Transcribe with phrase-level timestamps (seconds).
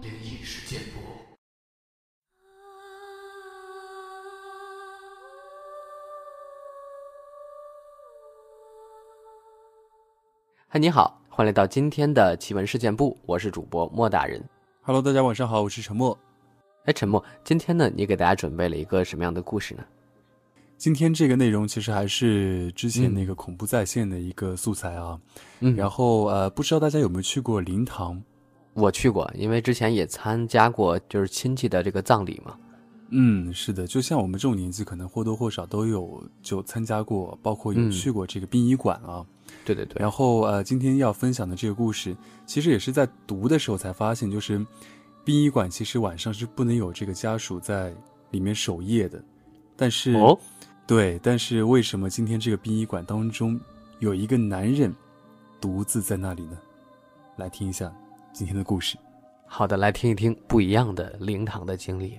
[0.00, 1.00] 灵异事件簿。
[10.70, 14.42] 嗨，你好，欢迎来到今天的奇闻事件部，我是主播莫大人。
[14.82, 16.18] Hello，大家晚上好，我是陈默。
[16.84, 19.84] 哎，陈默，今天呢，你给大家准备了一个什么样的故事呢？
[20.78, 25.20] 今天这个内容其实还是之前嗯那个恐怖在线的一个素材啊。
[25.58, 28.22] 嗯然后呃，不知道大家有没有去过灵堂？
[28.74, 32.56] 我去过，因为之前也参加过，就是亲戚的这个葬礼嘛。
[33.10, 39.26] 嗯，是的，就像我们这种年纪，可能或多或少都有就参加过，包括有嗯去过这个殡仪馆啊。
[39.64, 42.16] 对对对，然后呃，今天要分享的这个故事，
[42.46, 44.64] 其实也是在读的时候才发现，就是
[45.24, 47.92] 殡仪馆其实晚上是不能有这个家属在
[48.30, 49.20] 里面守夜的。
[49.74, 50.38] 但是，哦，
[50.88, 53.60] 对，但是为什么今天这个殡仪馆当中
[53.98, 54.90] 有一个男人
[55.60, 56.56] 独自在那里呢？
[57.36, 57.94] 来听一下
[58.32, 58.96] 今天的故事。
[59.46, 62.18] 好的，来听一听不一样的灵堂的经历。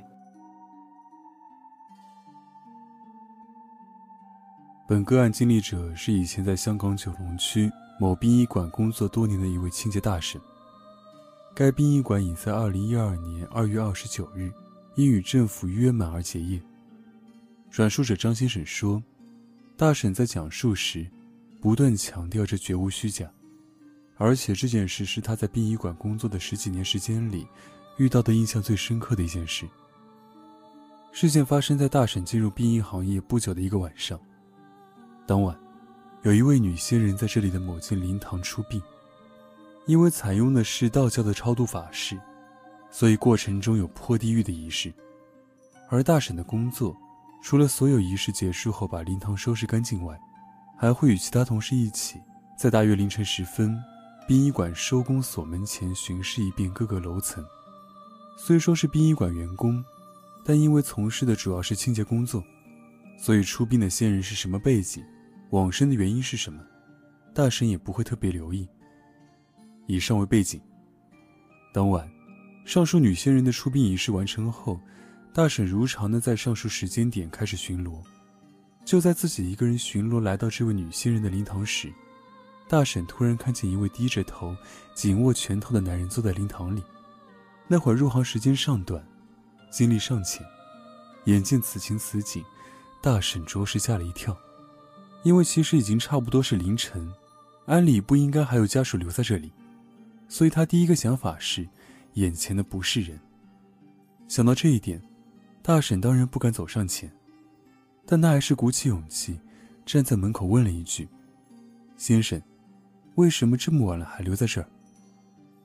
[4.88, 10.40] 本个案经历者是以前在香港九龙区某殡仪馆工作多年的一位清洁大婶。
[11.56, 14.54] 该殡仪馆已在2012年2月29日
[14.96, 16.62] 因与政府约满而结业。
[17.72, 19.02] 转述者张先生说，
[19.78, 21.08] 大婶在讲述时，
[21.62, 23.32] 不断强调着绝无虚假，
[24.18, 27.48] 而且这件事是她在殡仪馆工作的十几年时间里
[27.98, 29.68] 遇到的印象最深刻的一件事。
[31.12, 34.20] 事件发生在大婶进入殡仪行业不久的一个晚上。
[35.26, 35.58] 当晚，
[36.24, 38.82] 有一位女仙人在这里的某间灵堂出殡，
[39.86, 42.20] 因为采用的是道教的超度法事，
[42.90, 44.92] 所以过程中有破地狱的仪式。
[45.88, 46.96] 而大婶的工作，
[47.42, 50.20] 除了所有仪式结束后把灵堂收拾干净外，
[50.78, 52.20] 还会与其他同事一起，
[52.58, 53.78] 在大约凌晨时分，
[54.28, 57.44] 殡仪馆收工锁门前巡视一遍各个楼层。
[58.38, 59.84] 虽说是殡仪馆员工，
[60.46, 62.44] 但因为从事的主要是清洁工作，
[63.18, 65.04] 所以出殡的仙人是什么背景？
[65.52, 66.62] 往生的原因是什么？
[67.34, 68.68] 大神也不会特别留意。
[69.88, 70.62] 以上为背景。
[71.74, 72.10] 当晚，
[72.66, 74.80] 上述女仙人的出殡仪式完成后，
[75.34, 78.02] 大婶如常的在上述时间点开始巡逻。
[78.84, 81.94] 就在自己一个人巡逻来到这位女仙人的灵堂时，
[82.68, 84.56] 大婶突然看见一位低着头、
[84.96, 86.84] 紧握拳头的男人坐在灵堂里。
[87.68, 89.06] 那会儿入行时间尚短，
[89.70, 90.44] 经历尚浅，
[91.26, 92.44] 眼见此情此景，
[93.00, 94.36] 大婶着实吓了一跳。
[95.22, 97.14] 因为其实已经差不多是凌晨，
[97.68, 99.52] 安理不应该还有家属留在这里，
[100.28, 101.68] 所以他第一个想法是，
[102.14, 103.20] 眼前的不是人。
[104.28, 105.00] 想到这一点，
[105.62, 107.12] 大婶当然不敢走上前，
[108.06, 109.40] 但他还是鼓起勇气，
[109.86, 111.08] 站在门口问了一句
[111.98, 112.42] ：“先生，
[113.16, 114.68] 为什么这么晚了还留在这儿？”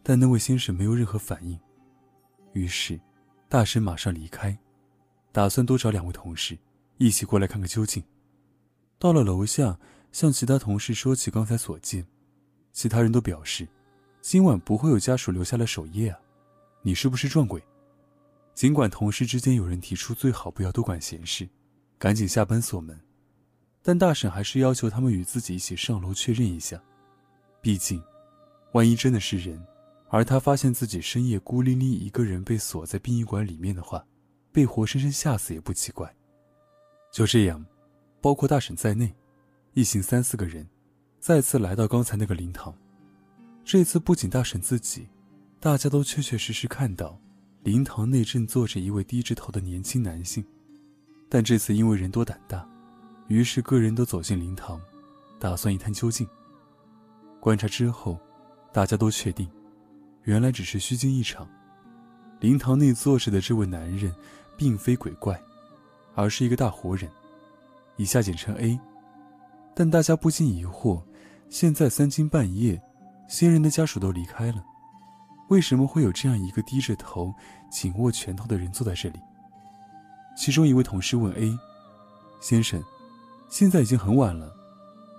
[0.02, 1.58] 但那位先生没有任何反应，
[2.52, 3.00] 于是，
[3.48, 4.58] 大婶马上离开，
[5.32, 6.58] 打算多找两位同事
[6.98, 8.02] 一起过来看个究竟。
[8.98, 9.78] 到了楼下，
[10.12, 12.06] 向其他同事说起刚才所见，
[12.72, 13.66] 其他人都表示，
[14.20, 16.18] 今晚不会有家属留下来守夜啊，
[16.82, 17.62] 你是不是撞鬼？
[18.54, 21.48] 尽管同事之间有人提出最好不要多管闲事，
[21.98, 22.98] 赶紧下班锁门，
[23.82, 26.80] 但大婶还是要求他们与自己一起上楼确认一下，
[27.60, 28.02] 毕竟，
[28.72, 29.60] 万一真的是人，
[30.08, 34.04] 而他发现自己深夜孤零零一个人被锁在殡仪馆里面的话，
[34.52, 36.14] 被活生生吓死也不奇怪。
[37.12, 37.64] 就这样。
[38.20, 39.14] 包括大婶在内，
[39.74, 40.66] 一行三四个人，
[41.20, 42.74] 再次来到刚才那个灵堂。
[43.62, 45.06] 这次不仅大婶自己，
[45.60, 47.20] 大家都确确实实看到，
[47.64, 50.44] 灵堂内正坐着一位低着头的年轻男性。
[51.30, 52.68] 但这次因为人多胆大，
[53.26, 54.78] 于是个人都走进灵堂，
[55.40, 56.28] 打算一探究竟。
[57.40, 58.20] 观察之后，
[58.70, 59.48] 大家都确定，
[60.24, 61.48] 原来只是虚惊一场。
[62.38, 64.14] 灵堂内坐着的这位男人，
[64.58, 65.40] 并非鬼怪，
[66.14, 67.10] 而是一个大活人。
[67.96, 68.78] 以下简称 A，
[69.74, 71.02] 但大家不禁疑惑：
[71.48, 72.78] 现在三更半夜，
[73.26, 74.62] 新人的家属都离开了，
[75.48, 77.34] 为什么会有这样一个低着头、
[77.70, 79.20] 紧握拳头的人坐在这里？
[80.36, 81.58] 其中一位同事问 A：“
[82.40, 82.82] 先生，
[83.48, 84.54] 现在已经很晚了，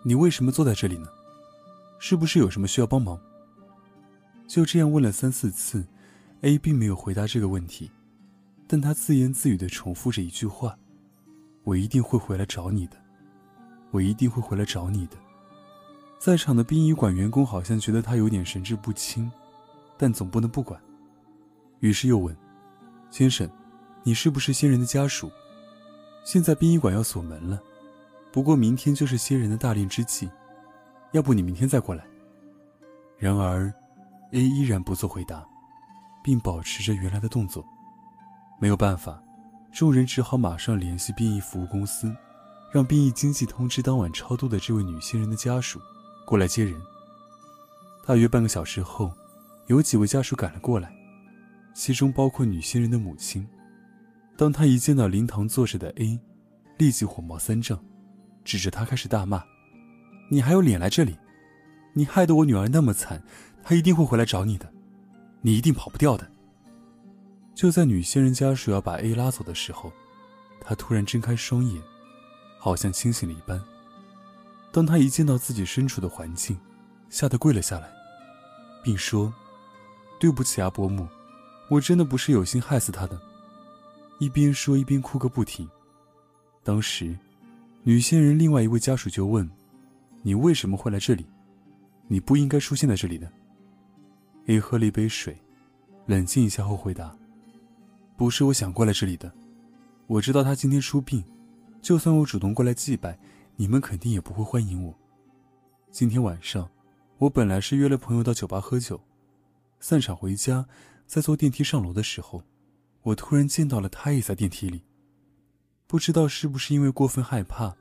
[0.04, 1.08] 你为什么坐在这里呢？
[2.00, 3.20] 是不是有什么需要帮忙？”
[4.48, 5.86] 就这样问了三四次
[6.42, 7.90] ，A 并没有回答这个问题，
[8.68, 10.78] 但他自言自语地重复着一句话。
[11.64, 12.98] 我一定会回来找你的，
[13.90, 15.18] 我一定会回来找你的。
[16.20, 19.32] 在场的殡仪馆员工好像觉得他有点神志不清，
[19.98, 20.80] 但总不能不管，
[21.80, 22.36] 于是又问
[23.12, 23.50] ：“先生，
[24.04, 25.32] 你是不是仙人的家属？
[26.24, 27.62] 现在殡仪馆要锁门了，
[28.32, 30.30] 不过明天就是仙人的大殓之际，
[31.12, 32.06] 要不你明天再过来。”
[33.18, 33.74] 然而
[34.32, 35.46] ，A 依然不做回答，
[36.24, 37.66] 并保持着原来的动作。
[38.60, 39.22] 没有办法，
[39.72, 42.14] 众人只好马上联系殡仪服务公司，
[42.72, 45.80] 让殡仪经纪通知当晚超度的这位女新人的家属
[46.26, 46.82] 过来接人。
[48.06, 49.12] 大约半个小时后，
[49.68, 50.94] 有几位家属赶了过来，
[51.74, 53.48] 其中包括女新人的母亲。
[54.38, 56.20] 当他一见到灵堂坐着的 A，
[56.78, 57.84] 立即火冒三丈，
[58.44, 59.44] 指着他开始大骂
[60.30, 61.18] ：“你还有脸来这里？
[61.94, 63.24] 你害得我女儿那么惨，
[63.64, 64.72] 她一定会回来找你的，
[65.42, 66.30] 你一定跑不掉的。”
[67.56, 69.92] 就在女新人家属要把 A 拉走的时候，
[70.60, 71.82] 他突然睁开双眼，
[72.60, 73.64] 好像清醒了一般。
[74.74, 76.60] 当他一见到自己身处的环境，
[77.10, 77.90] 吓得跪了下来，
[78.84, 79.34] 并说
[80.20, 81.08] ：“对不起啊，伯母，
[81.70, 83.20] 我真的不是有心害死他的。”
[84.20, 85.70] 一边说一边哭个不停。
[86.64, 87.18] 当时，
[87.84, 89.50] 女仙人另外一位家属就问
[90.24, 91.26] ：“你为什么会来这里？
[92.08, 93.30] 你不应该出现在这里的。
[94.48, 95.38] ”A 喝了一杯水，
[96.06, 97.16] 冷静一下后回答
[98.16, 99.32] ：“不是我想过来这里的。
[100.08, 101.24] 我知道他今天出殡，
[101.82, 103.20] 就算我主动过来祭拜，
[103.56, 104.94] 你们肯定也不会欢迎我。
[105.92, 106.70] 今天晚上，
[107.18, 109.02] 我本来是约了朋友到酒吧喝酒，
[109.88, 110.68] 散场回家，
[111.06, 112.42] 在坐电梯上楼的时候。”
[113.04, 114.82] 我突然见到了他也在电梯里。
[115.86, 117.76] 不知道是不是因为过分害怕，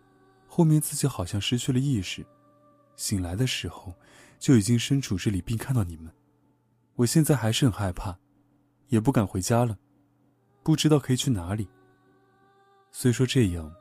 [0.46, 2.26] 后面自己好像失去了意识，
[2.94, 3.94] 醒来的时候
[4.38, 6.12] 就已经身处这里，并看到你们。
[6.96, 8.18] 我现在还是很害怕，
[8.88, 9.78] 也不敢回家了，
[10.62, 11.66] 不知道可以去哪里。
[12.92, 13.74] 虽说这样，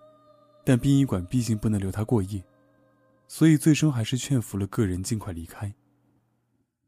[0.63, 2.41] 但殡仪馆毕竟不能留他过夜，
[3.27, 5.75] 所以最终还是劝服了个人尽快离开。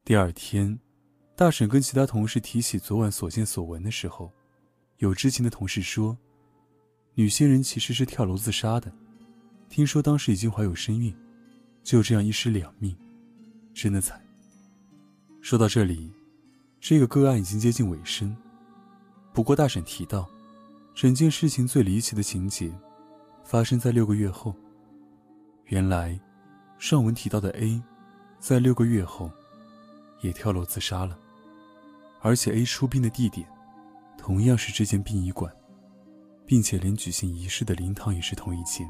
[0.06, 0.80] 第二天，
[1.36, 4.32] 大婶跟其他同事提起昨晚所见所闻的时候。
[5.00, 6.18] 有知情的同事说，
[7.16, 8.90] 女仙人其实是跳楼自杀的。
[9.68, 11.14] 听说当时已经怀有身孕，
[11.84, 12.96] 就这样一尸两命，
[13.74, 14.24] 真的惨。
[15.42, 16.10] 说到这里，
[16.80, 18.36] 这个个案已经接近尾声。
[19.34, 20.30] 不过大婶提到，
[20.94, 22.72] 整件事情最离奇的情节，
[23.44, 24.56] 发生在六个月后。
[25.66, 26.18] 原来，
[26.80, 27.84] 上文提到的 A，
[28.40, 29.30] 在六个月后，
[30.22, 31.20] 也跳楼自杀了，
[32.26, 33.48] 而且 A 出殡的地点。
[34.18, 35.54] 同样是这间殡仪馆，
[36.44, 38.90] 并且连举行仪式的灵堂也是同一间。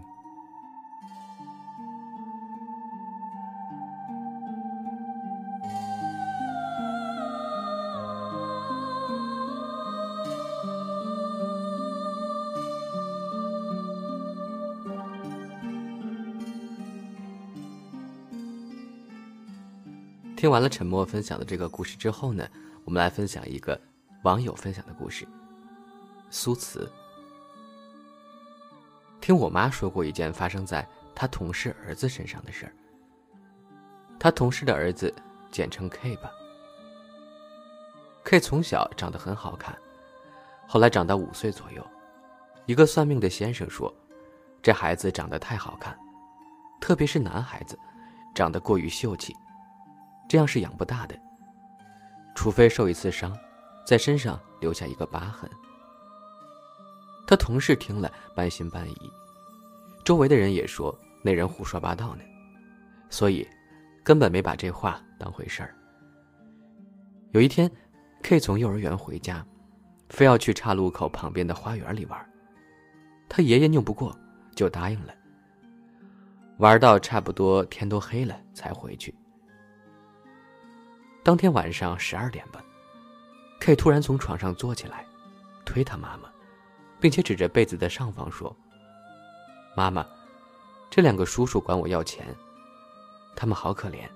[20.37, 22.47] 听完了沉默分享的这个故事之后呢，
[22.85, 23.79] 我们来分享一个。
[24.23, 25.27] 网友分享的故事。
[26.31, 26.91] 苏慈
[29.21, 32.73] 听我妈说过一件发生在她同事儿子身上的事儿。
[34.17, 35.13] 他同事的儿子，
[35.51, 36.31] 简称 K 吧。
[38.23, 39.77] K 从小长得很好看，
[40.67, 41.85] 后来长到五岁左右，
[42.65, 43.93] 一个算命的先生说，
[44.63, 45.95] 这孩子长得太好看，
[46.81, 47.77] 特别是男孩子，
[48.33, 49.35] 长得过于秀气，
[50.27, 51.15] 这样是养不大的，
[52.35, 53.35] 除非受一次伤。
[53.85, 55.47] 在身上留下一个疤痕。
[57.27, 59.11] 他同事听了半信半疑，
[60.03, 62.23] 周围的人也说那人胡说八道呢，
[63.11, 63.47] 所以
[64.03, 65.75] 根本没把这话当回事儿。
[67.29, 67.69] 有一天
[68.23, 69.45] ，K 从幼儿园回家，
[70.09, 72.27] 非要去岔路口旁边的花园里玩，
[73.29, 74.17] 他爷爷拗不过，
[74.55, 75.13] 就答应了。
[76.57, 79.13] 玩到差不多天都黑了才回去。
[81.25, 82.63] 当天晚上十二点吧。
[83.59, 85.03] K 突然从床上坐起来，
[85.65, 86.29] 推他妈妈，
[86.99, 88.55] 并且指着被子的上方说
[89.75, 90.05] ：“妈妈，
[90.87, 92.27] 这两个叔叔管我要钱，
[93.35, 94.07] 他们好可怜，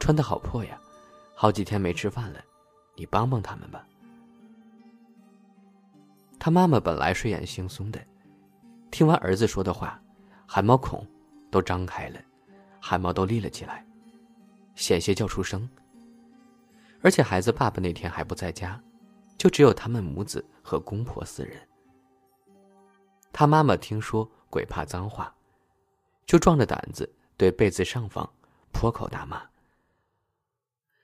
[0.00, 0.80] 穿的好破呀，
[1.34, 2.40] 好几天没吃饭了，
[2.94, 3.86] 你帮帮他们吧。”
[6.40, 8.00] 他妈妈本来睡眼惺忪的，
[8.90, 10.00] 听完儿子说的话，
[10.46, 11.06] 汗毛孔
[11.50, 12.18] 都张开了，
[12.80, 13.84] 汗毛都立了起来，
[14.74, 15.68] 险些叫出声。
[17.06, 18.82] 而且孩子爸爸那天还不在家，
[19.38, 21.56] 就只有他们母子和公婆四人。
[23.32, 25.32] 他妈妈听说鬼怕脏话，
[26.26, 28.28] 就壮着胆子对被子上方
[28.72, 29.40] 破口大骂。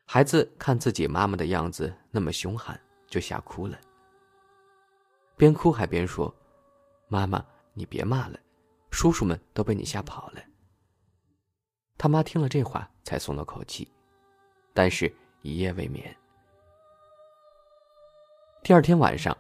[0.05, 3.79] 孩子看自己妈妈的样子那么凶悍，就吓哭了。
[5.37, 6.35] 边哭还边说
[7.07, 8.37] ：“妈妈，你别骂了，
[8.91, 10.43] 叔叔们都被你吓跑了。”
[11.97, 13.89] 他妈听了这话才松了口气，
[14.75, 15.15] 但是。
[15.43, 16.17] 一夜未眠。
[18.63, 19.37] 第二天晚上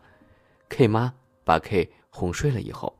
[0.69, 2.97] ，K 妈把 K 哄睡了以后，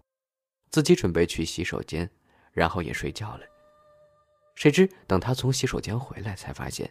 [0.71, 2.09] 自己准备去洗手间，
[2.53, 3.45] 然后也睡觉了。
[4.55, 6.91] 谁知等他从洗手间回来，才发现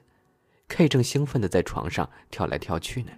[0.67, 3.11] K 正兴奋的在床上跳来跳去呢，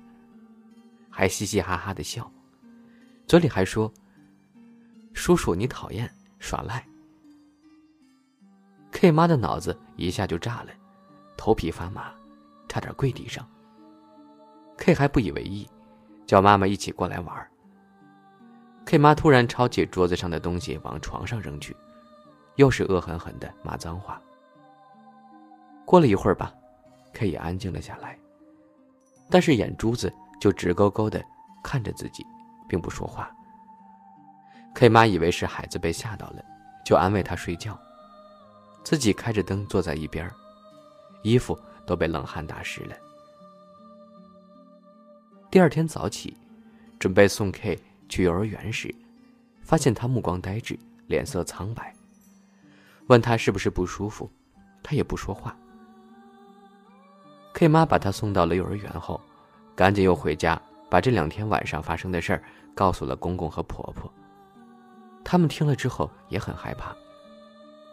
[1.09, 2.31] 还嘻嘻哈哈的笑，
[3.25, 3.91] 嘴里还说
[5.13, 6.85] ：“叔叔你讨厌耍赖。
[8.91, 10.71] ”K 妈的脑子一下就炸了，
[11.35, 12.13] 头皮发麻，
[12.73, 13.47] 差点跪地上。
[14.77, 15.69] K 还不以为意，
[16.25, 17.47] 叫妈妈一起过来玩。
[18.83, 21.77] K 妈突然抄起桌子上的东西往床上扔去，
[22.55, 24.19] 又是恶狠狠的骂脏话。
[25.85, 26.51] 过了一会儿吧
[27.13, 28.17] ，K 也安静了下来，
[29.29, 30.11] 但是眼珠子
[30.41, 31.23] 就直勾勾的
[31.63, 32.25] 看着自己，
[32.67, 33.29] 并不说话。
[34.73, 36.43] K 妈以为是孩子被吓到了，
[36.83, 37.79] 就安慰他睡觉，
[38.83, 40.27] 自己开着灯坐在一边，
[41.21, 42.95] 衣服都被冷汗打湿了。
[45.49, 46.35] 第二天早起，
[46.99, 48.93] 准备送 K 去幼儿园时，
[49.61, 51.93] 发现他目光呆滞，脸色苍白。
[53.07, 54.29] 问他是不是不舒服，
[54.81, 55.55] 他也不说话。
[57.53, 59.21] K 妈把他送到了幼儿园后，
[59.75, 60.59] 赶紧又回家，
[60.89, 64.11] 把这两天晚上发生的事儿告诉了公公和婆婆。
[65.23, 66.95] 他们听了之后也很害怕，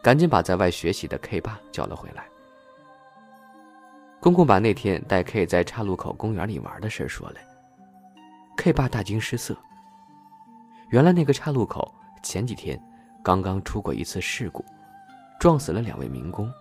[0.02, 2.26] 赶紧把在外学习的 K 爸叫了回来。
[4.20, 7.36] 公公把那天带 K 在岔路口公园里玩的事说了。
[8.58, 9.56] K 爸大惊失色。
[10.90, 11.90] 原来那个岔路口
[12.22, 12.78] 前几天
[13.24, 14.62] 刚刚出过一次事故，
[15.38, 16.52] 撞死了两位民工。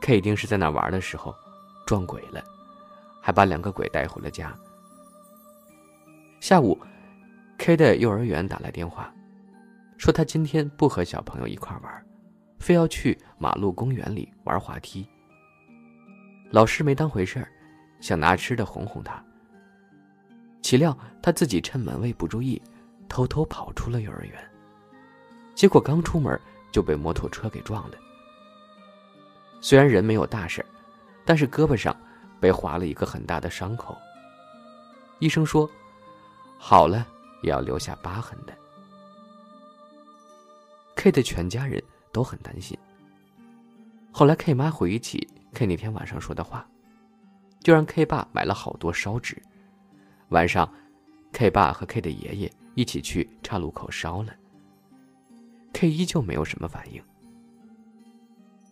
[0.00, 1.32] K 一定是在那玩的时候
[1.86, 2.42] 撞鬼了，
[3.22, 4.52] 还把两个鬼带回了家。
[6.40, 6.76] 下午
[7.58, 9.14] ，K 的幼儿园打来电话，
[9.98, 12.06] 说他今天不和小朋友一块玩，
[12.58, 15.08] 非要去马路公园里玩滑梯。
[16.54, 17.48] 老师没当回事儿，
[18.00, 19.20] 想拿吃的哄哄他。
[20.62, 22.62] 岂料他自己趁门卫不注意，
[23.08, 24.38] 偷偷跑出了幼儿园。
[25.56, 27.96] 结果刚出门就被摩托车给撞了。
[29.60, 30.64] 虽然人没有大事
[31.24, 31.96] 但是胳膊上
[32.38, 33.98] 被划了一个很大的伤口。
[35.18, 35.68] 医生说，
[36.56, 37.04] 好了
[37.42, 38.56] 也要留下疤痕的。
[40.94, 41.82] K 的全家人
[42.12, 42.78] 都很担心。
[44.12, 46.68] 后来 K 妈回忆起 K 那天晚上说的话，
[47.60, 49.40] 就让 K 爸买了好多烧纸。
[50.30, 50.70] 晚上
[51.32, 54.34] ，K 爸和 K 的爷爷一起去岔路口烧了。
[55.72, 57.02] K 依旧没有什么反应。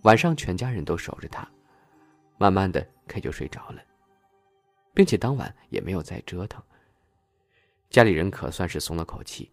[0.02, 1.48] 晚上，全家人都守着他，
[2.36, 3.80] 慢慢的，K 就睡着了，
[4.92, 6.60] 并且当晚也没有再折腾。
[7.90, 9.50] 家里人可算是松了口气。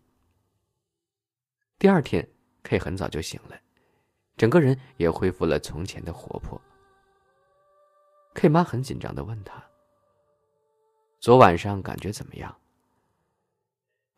[1.78, 2.28] 第二天
[2.64, 3.56] ，K 很早就醒了，
[4.36, 6.60] 整个人也恢复了从前的活泼。
[8.40, 9.62] K 妈很紧张的问他。
[11.20, 12.56] 昨晚上感觉怎么样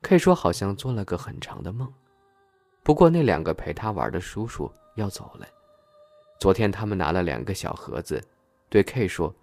[0.03, 1.91] ？K 说好像做了个很长的梦，
[2.83, 5.47] 不过那两个陪他玩的叔叔要走了。
[6.39, 8.23] 昨天他们拿了两个小盒子，
[8.69, 9.33] 对 K 说：“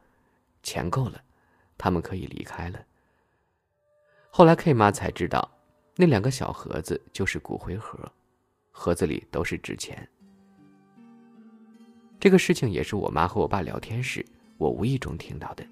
[0.62, 1.20] 钱够了，
[1.76, 2.78] 他们可以离开了。”
[4.30, 5.50] 后来 K 妈才知道，
[5.96, 7.98] 那两个小盒子就是骨灰盒，
[8.70, 10.08] 盒子里都是纸钱。
[12.20, 14.24] 这个事情也是我妈和我爸聊天时，
[14.58, 15.64] 我无意中听到的。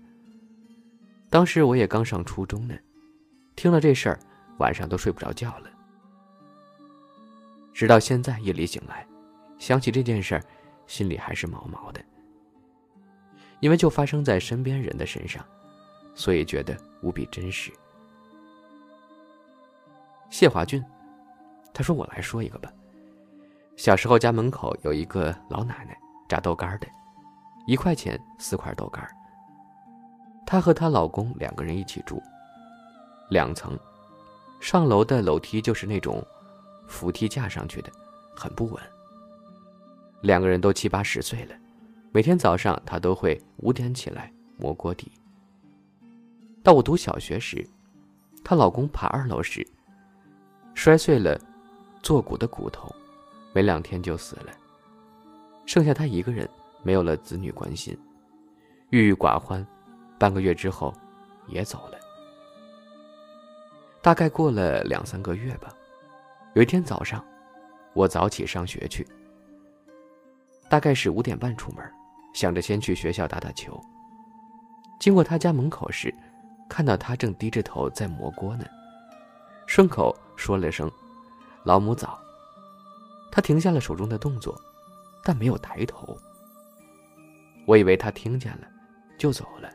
[1.29, 2.75] 当时我也刚上初中呢，
[3.55, 4.19] 听了这事儿，
[4.59, 5.71] 晚上都睡不着觉了。
[7.75, 9.07] 直到现在夜里醒来，
[9.59, 10.43] 想起这件事儿，
[10.87, 12.01] 心里还是毛毛的。
[13.61, 15.45] 因为就发生在身边人的身上，
[16.15, 17.73] 所以觉得无比真实。
[20.31, 20.83] 谢华俊，
[21.73, 22.73] 他说：“我来说一个吧。
[23.77, 26.87] 小时候家门口有一个老奶奶炸豆干的，
[27.67, 29.07] 一块钱四块豆干。”
[30.47, 32.23] 她和她老公两个人一起住，
[33.31, 33.79] 两层，
[34.61, 36.25] 上楼的楼梯就是那种
[36.87, 37.91] 扶梯架上去的，
[38.37, 38.83] 很不稳。
[40.23, 41.55] 两个人都七八十岁了，
[42.13, 45.11] 每天早上她都会五点起来磨锅底。
[46.63, 47.69] 到我读小学时，
[48.45, 49.67] 她老公爬二楼时
[50.75, 51.39] 摔碎了
[52.03, 52.89] 坐骨的骨头，
[53.53, 54.53] 没两天就死了，
[55.67, 56.49] 剩下她一个人，
[56.87, 57.99] 没有了子女关心，
[58.91, 59.67] 郁郁寡欢。
[60.21, 60.95] 半个月之后，
[61.49, 61.99] 也走了。
[64.01, 65.75] 大概过了两三个月吧。
[66.55, 67.25] 有一天早上，
[67.93, 69.05] 我早起上学去，
[70.71, 71.85] 大概是五点半出门，
[72.33, 73.81] 想着先去学校打打球。
[75.01, 76.15] 经过他家门口时，
[76.69, 78.65] 看到他正低着头在磨锅呢，
[79.67, 80.89] 顺口说了声
[81.67, 82.17] “老母早”。
[83.33, 84.57] 他停下了手中的动作，
[85.25, 86.17] 但没有抬头。
[87.67, 88.69] 我以为他听见了，
[89.19, 89.71] 就走了。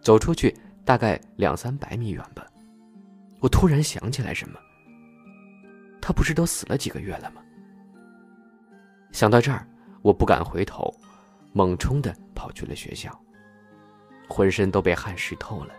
[0.00, 0.54] 走出去
[0.84, 2.46] 大概两三百米远吧，
[3.40, 4.58] 我突然想起来什么。
[6.00, 7.42] 他不是都死了几个月了吗？
[9.10, 9.66] 想到这儿，
[10.02, 10.94] 我不敢回头，
[11.52, 13.10] 猛冲的跑去了学校，
[14.28, 15.74] 浑身都被汗湿透了。